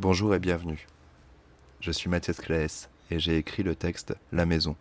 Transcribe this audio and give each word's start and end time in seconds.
Bonjour 0.00 0.32
et 0.32 0.38
bienvenue. 0.38 0.86
Je 1.80 1.90
suis 1.90 2.08
Mathias 2.08 2.38
Claes 2.38 2.88
et 3.10 3.18
j'ai 3.18 3.36
écrit 3.36 3.64
le 3.64 3.74
texte 3.74 4.14
La 4.30 4.46
Maison. 4.46 4.76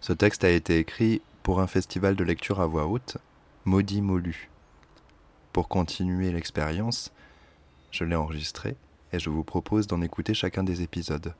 Ce 0.00 0.14
texte 0.14 0.44
a 0.44 0.48
été 0.48 0.78
écrit 0.78 1.20
pour 1.42 1.60
un 1.60 1.66
festival 1.66 2.16
de 2.16 2.24
lecture 2.24 2.62
à 2.62 2.66
voix 2.66 2.86
haute, 2.86 3.18
Maudit 3.66 4.00
Molu. 4.00 4.48
Pour 5.52 5.68
continuer 5.68 6.32
l'expérience, 6.32 7.12
je 7.90 8.04
l'ai 8.04 8.16
enregistré 8.16 8.76
et 9.12 9.18
je 9.18 9.28
vous 9.28 9.44
propose 9.44 9.86
d'en 9.86 10.00
écouter 10.00 10.32
chacun 10.32 10.62
des 10.62 10.80
épisodes. 10.80 11.34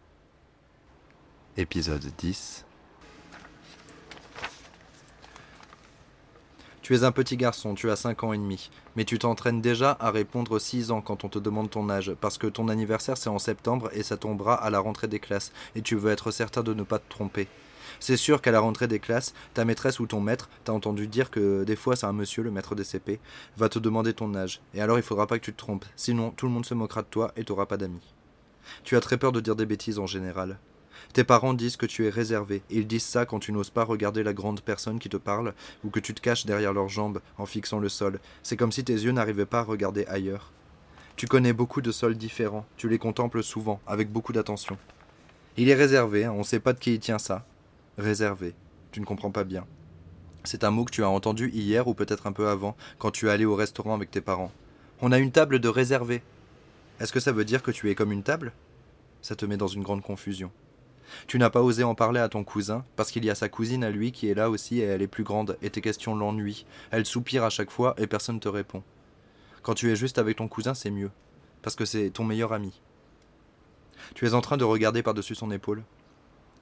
Épisode 1.57 2.05
10 2.19 2.67
Tu 6.83 6.95
es 6.95 7.05
un 7.05 7.13
petit 7.13 7.37
garçon, 7.37 7.75
tu 7.75 7.91
as 7.91 7.97
5 7.97 8.25
ans 8.25 8.33
et 8.33 8.39
demi, 8.39 8.71
mais 8.97 9.05
tu 9.05 9.19
t'entraînes 9.19 9.61
déjà 9.61 9.97
à 10.01 10.11
répondre 10.11 10.59
6 10.59 10.91
ans 10.91 11.03
quand 11.03 11.25
on 11.25 11.29
te 11.29 11.39
demande 11.39 11.69
ton 11.69 11.91
âge, 11.91 12.15
parce 12.21 12.39
que 12.39 12.47
ton 12.47 12.69
anniversaire 12.69 13.19
c'est 13.19 13.29
en 13.29 13.39
septembre 13.39 13.91
et 13.93 14.03
ça 14.03 14.17
tombera 14.17 14.55
à 14.55 14.71
la 14.71 14.81
rentrée 14.81 15.07
des 15.07 15.21
classes, 15.21 15.53
et 15.77 15.83
tu 15.83 15.95
veux 15.95 16.11
être 16.11 16.31
certain 16.31 16.63
de 16.63 16.73
ne 16.73 16.83
pas 16.83 16.99
te 16.99 17.09
tromper. 17.11 17.49
C'est 18.01 18.17
sûr 18.17 18.41
qu'à 18.41 18.51
la 18.51 18.61
rentrée 18.61 18.89
des 18.89 18.99
classes, 18.99 19.35
ta 19.53 19.67
maîtresse 19.67 20.01
ou 20.01 20.07
ton 20.07 20.21
maître, 20.21 20.49
t'as 20.65 20.73
entendu 20.73 21.07
dire 21.07 21.31
que 21.31 21.65
des 21.65 21.77
fois 21.77 21.97
c'est 21.97 22.07
un 22.07 22.15
monsieur, 22.15 22.43
le 22.43 22.51
maître 22.51 22.75
des 22.75 22.85
CP, 22.85 23.21
va 23.59 23.69
te 23.69 23.79
demander 23.79 24.15
ton 24.15 24.35
âge, 24.35 24.63
et 24.73 24.81
alors 24.81 24.99
il 24.99 25.03
faudra 25.03 25.27
pas 25.27 25.39
que 25.39 25.45
tu 25.45 25.53
te 25.53 25.59
trompes, 25.59 25.85
sinon 25.97 26.31
tout 26.31 26.47
le 26.47 26.53
monde 26.53 26.65
se 26.67 26.75
moquera 26.75 27.03
de 27.03 27.09
toi 27.09 27.31
et 27.37 27.45
t'auras 27.45 27.67
pas 27.67 27.77
d'amis. 27.77 28.15
Tu 28.85 28.97
as 28.97 29.01
très 29.01 29.19
peur 29.19 29.33
de 29.33 29.41
dire 29.41 29.55
des 29.55 29.67
bêtises 29.67 29.99
en 29.99 30.07
général. 30.07 30.59
Tes 31.13 31.25
parents 31.25 31.55
disent 31.55 31.77
que 31.77 31.87
tu 31.87 32.07
es 32.07 32.11
réservé. 32.11 32.63
Ils 32.71 32.87
disent 32.87 33.05
ça 33.05 33.27
quand 33.27 33.39
tu 33.39 33.53
n'oses 33.53 33.71
pas 33.71 33.85
regarder 33.85 34.23
la 34.23 34.33
grande 34.33 34.61
personne 34.61 34.99
qui 34.99 35.09
te 35.09 35.17
parle 35.17 35.55
ou 35.85 35.91
que 35.91 36.01
tu 36.01 36.15
te 36.15 36.21
caches 36.21 36.47
derrière 36.47 36.73
leurs 36.73 36.89
jambes 36.89 37.21
en 37.39 37.47
fixant 37.47 37.79
le 37.79 37.89
sol. 37.89 38.21
C'est 38.43 38.57
comme 38.57 38.73
si 38.73 38.85
tes 38.85 38.93
yeux 38.93 39.13
n'arrivaient 39.13 39.47
pas 39.47 39.61
à 39.61 39.65
regarder 39.65 40.07
ailleurs. 40.07 40.53
Tu 41.17 41.27
connais 41.27 41.53
beaucoup 41.53 41.83
de 41.83 41.93
sols 41.93 42.17
différents. 42.17 42.65
Tu 42.77 42.89
les 42.89 42.99
contemples 42.99 43.43
souvent, 43.43 43.81
avec 43.87 44.11
beaucoup 44.11 44.33
d'attention. 44.33 44.79
Il 45.57 45.69
est 45.69 45.75
réservé, 45.75 46.25
hein, 46.25 46.33
on 46.33 46.39
ne 46.39 46.45
sait 46.45 46.61
pas 46.61 46.73
de 46.73 46.79
qui 46.79 46.95
il 46.95 47.01
tient 47.01 47.19
ça. 47.19 47.45
Réservé. 47.99 48.55
Tu 48.93 49.01
ne 49.01 49.05
comprends 49.05 49.31
pas 49.31 49.45
bien. 49.45 49.67
C'est 50.45 50.65
un 50.65 50.71
mot 50.71 50.85
que 50.85 50.93
tu 50.93 51.05
as 51.05 51.09
entendu 51.09 51.51
hier 51.51 51.87
ou 51.89 51.95
peut-être 51.95 52.27
un 52.27 52.33
peu 52.33 52.49
avant, 52.49 52.77
quand 52.99 53.11
tu 53.11 53.27
es 53.27 53.31
allé 53.31 53.45
au 53.45 53.55
restaurant 53.55 53.95
avec 53.95 54.11
tes 54.11 54.23
parents. 54.23 54.53
On 55.03 55.13
a 55.13 55.19
une 55.19 55.33
table 55.33 55.59
de 55.59 55.69
réservé. 55.69 56.23
Est-ce 57.01 57.13
que 57.13 57.21
ça 57.21 57.33
veut 57.33 57.45
dire 57.45 57.63
que 57.63 57.71
tu 57.71 57.91
es 57.91 57.95
comme 57.95 58.13
une 58.13 58.23
table? 58.23 58.53
Ça 59.21 59.37
te 59.37 59.45
met 59.45 59.59
dans 59.59 59.67
une 59.67 59.83
grande 59.83 60.03
confusion. 60.03 60.51
Tu 61.27 61.39
n'as 61.39 61.51
pas 61.51 61.63
osé 61.63 61.85
en 61.85 61.95
parler 61.95 62.21
à 62.21 62.29
ton 62.29 62.45
cousin, 62.45 62.85
parce 62.97 63.11
qu'il 63.11 63.25
y 63.25 63.31
a 63.31 63.35
sa 63.35 63.49
cousine 63.49 63.85
à 63.85 63.91
lui 63.91 64.13
qui 64.13 64.29
est 64.29 64.35
là 64.35 64.51
aussi 64.51 64.81
et 64.81 64.85
elle 64.85 65.03
est 65.03 65.07
plus 65.07 65.25
grande, 65.25 65.57
et 65.63 65.71
tes 65.71 65.81
questions 65.81 66.15
l'ennuient. 66.15 66.67
Elle 66.91 67.07
soupire 67.07 67.45
à 67.45 67.51
chaque 67.51 67.71
fois 67.71 67.95
et 67.99 68.07
personne 68.07 68.37
ne 68.37 68.41
te 68.41 68.49
répond. 68.49 68.83
Quand 69.63 69.75
tu 69.75 69.91
es 69.91 69.97
juste 69.97 70.19
avec 70.19 70.37
ton 70.37 70.49
cousin, 70.49 70.75
c'est 70.75 70.91
mieux, 70.91 71.11
parce 71.63 71.77
que 71.77 71.85
c'est 71.85 72.11
ton 72.11 72.25
meilleur 72.25 72.53
ami. 72.53 72.81
Tu 74.15 74.27
es 74.27 74.35
en 74.35 74.41
train 74.41 74.57
de 74.57 74.65
regarder 74.65 75.03
par-dessus 75.03 75.35
son 75.35 75.51
épaule. 75.51 75.83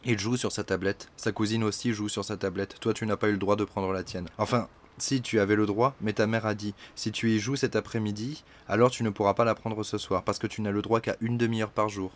Il 0.04 0.18
joue 0.18 0.36
sur 0.36 0.52
sa 0.52 0.64
tablette, 0.64 1.10
sa 1.16 1.32
cousine 1.32 1.64
aussi 1.64 1.92
joue 1.92 2.08
sur 2.08 2.24
sa 2.24 2.36
tablette, 2.36 2.76
toi 2.80 2.94
tu 2.94 3.06
n'as 3.06 3.16
pas 3.16 3.28
eu 3.28 3.32
le 3.32 3.38
droit 3.38 3.56
de 3.56 3.64
prendre 3.64 3.92
la 3.92 4.04
tienne. 4.04 4.28
Enfin, 4.38 4.68
si 4.98 5.22
tu 5.22 5.40
avais 5.40 5.56
le 5.56 5.66
droit, 5.66 5.94
mais 6.00 6.12
ta 6.12 6.26
mère 6.26 6.46
a 6.46 6.54
dit 6.54 6.74
si 6.94 7.12
tu 7.12 7.30
y 7.30 7.38
joues 7.38 7.56
cet 7.56 7.76
après-midi, 7.76 8.44
alors 8.68 8.90
tu 8.90 9.02
ne 9.02 9.10
pourras 9.10 9.34
pas 9.34 9.44
la 9.44 9.54
prendre 9.54 9.82
ce 9.82 9.98
soir, 9.98 10.22
parce 10.24 10.38
que 10.38 10.46
tu 10.46 10.60
n'as 10.62 10.70
le 10.70 10.82
droit 10.82 11.00
qu'à 11.00 11.16
une 11.20 11.38
demi-heure 11.38 11.70
par 11.70 11.88
jour. 11.88 12.12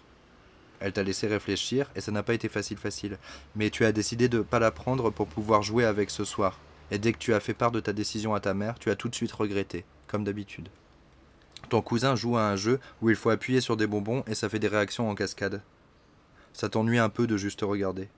Elle 0.83 0.93
t'a 0.93 1.05
laissé 1.05 1.29
réfléchir 1.29 1.89
et 1.95 2.01
ça 2.01 2.11
n'a 2.11 2.25
pas 2.25 2.35
été 2.35 2.49
facile 2.49 2.77
facile. 2.77 3.19
Mais 3.55 3.71
tu 3.71 3.85
as 3.85 3.93
décidé 3.93 4.29
de 4.29 4.39
ne 4.39 4.43
pas 4.43 4.59
la 4.59 4.73
prendre 4.73 5.11
pour 5.11 5.29
pouvoir 5.29 5.63
jouer 5.63 5.85
avec 5.85 6.11
ce 6.11 6.25
soir. 6.25 6.59
Et 6.91 6.99
dès 6.99 7.13
que 7.13 7.19
tu 7.19 7.33
as 7.33 7.41
fait 7.41 7.55
part 7.55 7.71
de 7.71 7.81
ta 7.81 7.93
décision 7.93 8.35
à 8.35 8.41
ta 8.41 8.53
mère, 8.53 8.79
tu 8.81 8.91
as 8.91 8.97
tout 8.97 9.09
de 9.09 9.15
suite 9.15 9.33
regretté, 9.33 9.85
comme 10.09 10.25
d'habitude. 10.25 10.69
Ton 11.69 11.83
cousin 11.83 12.17
joue 12.17 12.37
à 12.37 12.49
un 12.49 12.57
jeu 12.57 12.81
où 13.01 13.11
il 13.11 13.17
faut 13.17 13.31
appuyer 13.31 13.61
sur 13.61 13.77
des 13.77 13.87
bonbons 13.87 14.25
et 14.27 14.35
ça 14.35 14.49
fait 14.49 14.59
des 14.59 14.69
réactions 14.69 15.09
en 15.09 15.15
cascade. 15.15 15.63
Ça 16.53 16.69
t'ennuie 16.69 16.99
un 16.99 17.09
peu 17.09 17.27
de 17.29 17.37
juste 17.37 17.63
regarder. 17.63 18.09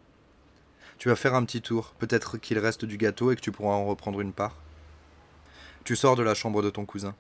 Tu 0.99 1.09
vas 1.09 1.17
faire 1.17 1.35
un 1.35 1.45
petit 1.45 1.61
tour, 1.61 1.95
peut-être 1.99 2.39
qu'il 2.39 2.59
reste 2.59 2.85
du 2.87 2.97
gâteau 2.97 3.31
et 3.31 3.37
que 3.37 3.41
tu 3.41 3.53
pourras 3.53 3.75
en 3.75 3.85
reprendre 3.85 4.21
une 4.21 4.33
part. 4.33 4.57
Tu 5.85 5.97
sors 5.97 6.17
de 6.17 6.23
la 6.23 6.35
chambre 6.35 6.63
de 6.63 6.71
ton 6.71 6.87
cousin. 6.87 7.15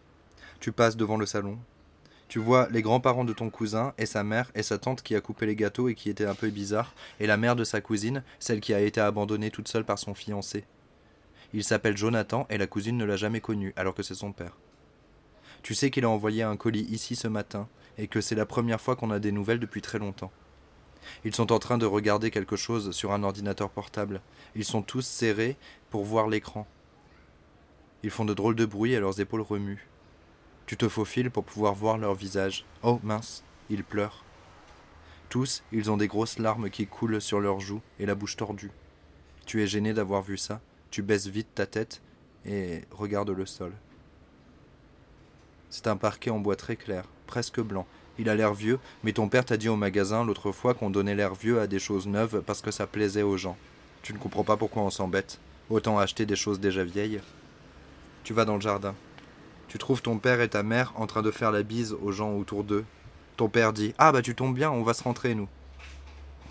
Tu 0.58 0.72
passes 0.72 0.96
devant 0.96 1.18
le 1.18 1.26
salon, 1.26 1.58
tu 2.28 2.38
vois 2.38 2.68
les 2.70 2.82
grands-parents 2.82 3.24
de 3.24 3.32
ton 3.32 3.50
cousin 3.50 3.94
et 3.98 4.06
sa 4.06 4.24
mère 4.24 4.50
et 4.54 4.62
sa 4.62 4.78
tante 4.78 5.02
qui 5.02 5.14
a 5.14 5.20
coupé 5.20 5.46
les 5.46 5.56
gâteaux 5.56 5.88
et 5.88 5.94
qui 5.94 6.10
était 6.10 6.26
un 6.26 6.34
peu 6.34 6.48
bizarre, 6.50 6.94
et 7.20 7.26
la 7.26 7.36
mère 7.36 7.56
de 7.56 7.64
sa 7.64 7.80
cousine, 7.80 8.22
celle 8.38 8.60
qui 8.60 8.74
a 8.74 8.80
été 8.80 9.00
abandonnée 9.00 9.50
toute 9.50 9.68
seule 9.68 9.84
par 9.84 9.98
son 9.98 10.14
fiancé. 10.14 10.64
Il 11.52 11.62
s'appelle 11.62 11.96
Jonathan 11.96 12.46
et 12.50 12.58
la 12.58 12.66
cousine 12.66 12.96
ne 12.96 13.04
l'a 13.04 13.16
jamais 13.16 13.40
connu 13.40 13.72
alors 13.76 13.94
que 13.94 14.02
c'est 14.02 14.14
son 14.14 14.32
père. 14.32 14.56
Tu 15.62 15.74
sais 15.74 15.90
qu'il 15.90 16.04
a 16.04 16.10
envoyé 16.10 16.42
un 16.42 16.56
colis 16.56 16.86
ici 16.90 17.16
ce 17.16 17.28
matin 17.28 17.68
et 17.96 18.08
que 18.08 18.20
c'est 18.20 18.34
la 18.34 18.46
première 18.46 18.80
fois 18.80 18.96
qu'on 18.96 19.10
a 19.10 19.20
des 19.20 19.32
nouvelles 19.32 19.60
depuis 19.60 19.80
très 19.80 19.98
longtemps. 19.98 20.32
Ils 21.24 21.34
sont 21.34 21.52
en 21.52 21.58
train 21.58 21.78
de 21.78 21.86
regarder 21.86 22.30
quelque 22.30 22.56
chose 22.56 22.90
sur 22.90 23.12
un 23.12 23.22
ordinateur 23.22 23.70
portable. 23.70 24.20
Ils 24.56 24.64
sont 24.64 24.82
tous 24.82 25.06
serrés 25.06 25.56
pour 25.90 26.04
voir 26.04 26.28
l'écran. 26.28 26.66
Ils 28.02 28.10
font 28.10 28.24
de 28.24 28.34
drôles 28.34 28.56
de 28.56 28.66
bruit 28.66 28.92
et 28.92 29.00
leurs 29.00 29.20
épaules 29.20 29.40
remuent. 29.40 29.86
Tu 30.66 30.76
te 30.76 30.88
faufiles 30.88 31.30
pour 31.30 31.44
pouvoir 31.44 31.74
voir 31.74 31.98
leur 31.98 32.14
visage. 32.14 32.64
Oh 32.82 32.98
mince, 33.02 33.44
ils 33.68 33.84
pleurent. 33.84 34.24
Tous, 35.28 35.62
ils 35.72 35.90
ont 35.90 35.96
des 35.96 36.08
grosses 36.08 36.38
larmes 36.38 36.70
qui 36.70 36.86
coulent 36.86 37.20
sur 37.20 37.40
leurs 37.40 37.60
joues 37.60 37.82
et 37.98 38.06
la 38.06 38.14
bouche 38.14 38.36
tordue. 38.36 38.70
Tu 39.46 39.62
es 39.62 39.66
gêné 39.66 39.92
d'avoir 39.92 40.22
vu 40.22 40.38
ça, 40.38 40.60
tu 40.90 41.02
baisses 41.02 41.26
vite 41.26 41.48
ta 41.54 41.66
tête 41.66 42.00
et 42.46 42.82
regardes 42.90 43.30
le 43.30 43.44
sol. 43.44 43.72
C'est 45.68 45.86
un 45.86 45.96
parquet 45.96 46.30
en 46.30 46.38
bois 46.38 46.56
très 46.56 46.76
clair, 46.76 47.04
presque 47.26 47.60
blanc. 47.60 47.86
Il 48.16 48.28
a 48.28 48.34
l'air 48.34 48.54
vieux, 48.54 48.78
mais 49.02 49.12
ton 49.12 49.28
père 49.28 49.44
t'a 49.44 49.56
dit 49.56 49.68
au 49.68 49.76
magasin 49.76 50.24
l'autre 50.24 50.52
fois 50.52 50.72
qu'on 50.72 50.88
donnait 50.88 51.16
l'air 51.16 51.34
vieux 51.34 51.60
à 51.60 51.66
des 51.66 51.80
choses 51.80 52.06
neuves 52.06 52.42
parce 52.46 52.62
que 52.62 52.70
ça 52.70 52.86
plaisait 52.86 53.22
aux 53.22 53.36
gens. 53.36 53.56
Tu 54.02 54.12
ne 54.12 54.18
comprends 54.18 54.44
pas 54.44 54.56
pourquoi 54.56 54.82
on 54.82 54.90
s'embête. 54.90 55.40
Autant 55.68 55.98
acheter 55.98 56.26
des 56.26 56.36
choses 56.36 56.60
déjà 56.60 56.84
vieilles. 56.84 57.20
Tu 58.22 58.32
vas 58.32 58.44
dans 58.44 58.54
le 58.54 58.60
jardin. 58.60 58.94
Tu 59.74 59.78
trouves 59.78 60.02
ton 60.02 60.18
père 60.18 60.40
et 60.40 60.48
ta 60.48 60.62
mère 60.62 60.92
en 60.94 61.08
train 61.08 61.20
de 61.20 61.32
faire 61.32 61.50
la 61.50 61.64
bise 61.64 61.96
aux 62.00 62.12
gens 62.12 62.30
autour 62.34 62.62
d'eux. 62.62 62.84
Ton 63.36 63.48
père 63.48 63.72
dit 63.72 63.92
Ah 63.98 64.12
bah 64.12 64.22
tu 64.22 64.36
tombes 64.36 64.54
bien, 64.54 64.70
on 64.70 64.84
va 64.84 64.94
se 64.94 65.02
rentrer, 65.02 65.34
nous. 65.34 65.48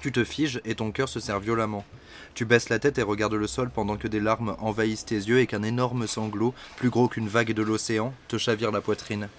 Tu 0.01 0.11
te 0.11 0.25
figes 0.25 0.59
et 0.65 0.75
ton 0.75 0.91
cœur 0.91 1.07
se 1.07 1.21
serre 1.21 1.39
violemment. 1.39 1.85
Tu 2.33 2.43
baisses 2.43 2.67
la 2.67 2.79
tête 2.79 2.97
et 2.97 3.01
regardes 3.01 3.35
le 3.35 3.47
sol 3.47 3.69
pendant 3.69 3.95
que 3.95 4.09
des 4.09 4.19
larmes 4.19 4.57
envahissent 4.59 5.05
tes 5.05 5.15
yeux 5.15 5.39
et 5.39 5.47
qu'un 5.47 5.63
énorme 5.63 6.05
sanglot, 6.05 6.53
plus 6.75 6.89
gros 6.89 7.07
qu'une 7.07 7.29
vague 7.29 7.53
de 7.53 7.63
l'océan, 7.63 8.13
te 8.27 8.37
chavire 8.37 8.71
la 8.71 8.81
poitrine. 8.81 9.29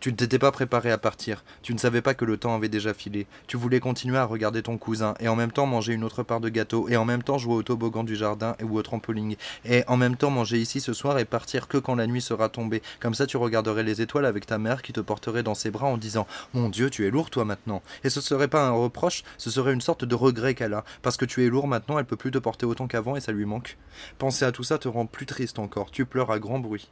Tu 0.00 0.10
ne 0.10 0.16
t'étais 0.16 0.38
pas 0.38 0.52
préparé 0.52 0.90
à 0.90 0.98
partir, 0.98 1.44
tu 1.62 1.74
ne 1.74 1.78
savais 1.78 2.02
pas 2.02 2.14
que 2.14 2.24
le 2.24 2.36
temps 2.36 2.54
avait 2.54 2.68
déjà 2.68 2.94
filé, 2.94 3.26
tu 3.46 3.56
voulais 3.56 3.80
continuer 3.80 4.18
à 4.18 4.24
regarder 4.24 4.62
ton 4.62 4.78
cousin, 4.78 5.14
et 5.20 5.28
en 5.28 5.36
même 5.36 5.52
temps 5.52 5.66
manger 5.66 5.94
une 5.94 6.04
autre 6.04 6.22
part 6.22 6.40
de 6.40 6.48
gâteau, 6.48 6.88
et 6.88 6.96
en 6.96 7.04
même 7.04 7.22
temps 7.22 7.38
jouer 7.38 7.54
au 7.54 7.62
toboggan 7.62 8.04
du 8.04 8.16
jardin 8.16 8.56
ou 8.62 8.76
au 8.76 8.82
trampoline, 8.82 9.36
et 9.64 9.84
en 9.86 9.96
même 9.96 10.16
temps 10.16 10.30
manger 10.30 10.58
ici 10.58 10.80
ce 10.80 10.92
soir 10.92 11.18
et 11.18 11.24
partir 11.24 11.68
que 11.68 11.78
quand 11.78 11.94
la 11.94 12.06
nuit 12.06 12.22
sera 12.22 12.48
tombée. 12.48 12.82
Comme 13.00 13.14
ça 13.14 13.26
tu 13.26 13.36
regarderais 13.36 13.82
les 13.82 14.00
étoiles 14.00 14.26
avec 14.26 14.46
ta 14.46 14.58
mère 14.58 14.82
qui 14.82 14.92
te 14.92 15.00
porterait 15.00 15.42
dans 15.42 15.54
ses 15.54 15.70
bras 15.70 15.86
en 15.86 15.96
disant 15.96 16.26
Mon 16.54 16.68
Dieu, 16.68 16.90
tu 16.90 17.06
es 17.06 17.10
lourd 17.10 17.30
toi 17.30 17.44
maintenant. 17.44 17.82
Et 18.04 18.10
ce 18.10 18.20
serait 18.20 18.48
pas 18.48 18.66
un 18.66 18.72
reproche, 18.72 19.22
ce 19.38 19.50
serait 19.50 19.72
une 19.72 19.80
sorte 19.80 20.04
de 20.04 20.14
regret 20.14 20.54
qu'elle 20.54 20.74
a, 20.74 20.84
parce 21.02 21.16
que 21.16 21.24
tu 21.24 21.44
es 21.44 21.48
lourd 21.48 21.68
maintenant, 21.68 21.98
elle 21.98 22.04
peut 22.04 22.16
plus 22.16 22.30
te 22.30 22.38
porter 22.38 22.66
autant 22.66 22.86
qu'avant 22.86 23.16
et 23.16 23.20
ça 23.20 23.32
lui 23.32 23.44
manque. 23.44 23.76
Penser 24.18 24.44
à 24.44 24.52
tout 24.52 24.64
ça 24.64 24.78
te 24.78 24.88
rend 24.88 25.06
plus 25.06 25.26
triste 25.26 25.58
encore, 25.58 25.90
tu 25.90 26.04
pleures 26.06 26.30
à 26.30 26.38
grand 26.38 26.58
bruit. 26.58 26.90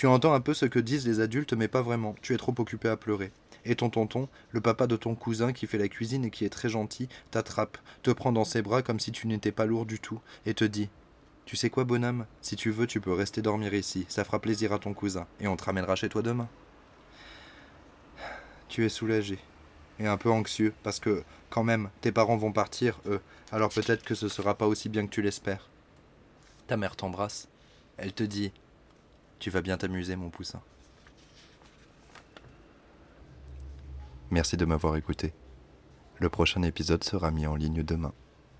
Tu 0.00 0.06
entends 0.06 0.32
un 0.32 0.40
peu 0.40 0.54
ce 0.54 0.64
que 0.64 0.78
disent 0.78 1.06
les 1.06 1.20
adultes, 1.20 1.52
mais 1.52 1.68
pas 1.68 1.82
vraiment. 1.82 2.14
Tu 2.22 2.32
es 2.32 2.38
trop 2.38 2.54
occupé 2.56 2.88
à 2.88 2.96
pleurer. 2.96 3.32
Et 3.66 3.74
ton 3.76 3.90
tonton, 3.90 4.30
le 4.50 4.62
papa 4.62 4.86
de 4.86 4.96
ton 4.96 5.14
cousin 5.14 5.52
qui 5.52 5.66
fait 5.66 5.76
la 5.76 5.88
cuisine 5.88 6.24
et 6.24 6.30
qui 6.30 6.46
est 6.46 6.48
très 6.48 6.70
gentil, 6.70 7.06
t'attrape, 7.30 7.76
te 8.02 8.10
prend 8.10 8.32
dans 8.32 8.46
ses 8.46 8.62
bras 8.62 8.80
comme 8.80 8.98
si 8.98 9.12
tu 9.12 9.26
n'étais 9.26 9.52
pas 9.52 9.66
lourd 9.66 9.84
du 9.84 10.00
tout, 10.00 10.18
et 10.46 10.54
te 10.54 10.64
dit 10.64 10.88
Tu 11.44 11.54
sais 11.54 11.68
quoi, 11.68 11.84
bonhomme? 11.84 12.24
Si 12.40 12.56
tu 12.56 12.70
veux, 12.70 12.86
tu 12.86 13.02
peux 13.02 13.12
rester 13.12 13.42
dormir 13.42 13.74
ici. 13.74 14.06
Ça 14.08 14.24
fera 14.24 14.38
plaisir 14.38 14.72
à 14.72 14.78
ton 14.78 14.94
cousin, 14.94 15.26
et 15.38 15.48
on 15.48 15.56
te 15.56 15.64
ramènera 15.64 15.96
chez 15.96 16.08
toi 16.08 16.22
demain. 16.22 16.48
Tu 18.70 18.86
es 18.86 18.88
soulagé, 18.88 19.38
et 19.98 20.06
un 20.06 20.16
peu 20.16 20.30
anxieux, 20.30 20.72
parce 20.82 20.98
que, 20.98 21.24
quand 21.50 21.62
même, 21.62 21.90
tes 22.00 22.10
parents 22.10 22.38
vont 22.38 22.52
partir, 22.52 22.98
eux, 23.04 23.20
alors 23.52 23.68
peut-être 23.68 24.02
que 24.02 24.14
ce 24.14 24.28
sera 24.28 24.54
pas 24.54 24.66
aussi 24.66 24.88
bien 24.88 25.04
que 25.04 25.12
tu 25.12 25.20
l'espères. 25.20 25.68
Ta 26.68 26.78
mère 26.78 26.96
t'embrasse. 26.96 27.48
Elle 27.98 28.14
te 28.14 28.22
dit 28.22 28.50
tu 29.40 29.50
vas 29.50 29.62
bien 29.62 29.76
t'amuser, 29.76 30.14
mon 30.16 30.30
poussin. 30.30 30.60
Merci 34.30 34.56
de 34.56 34.64
m'avoir 34.64 34.96
écouté. 34.96 35.32
Le 36.18 36.28
prochain 36.28 36.62
épisode 36.62 37.02
sera 37.02 37.30
mis 37.30 37.46
en 37.46 37.56
ligne 37.56 37.82
demain. 37.82 38.12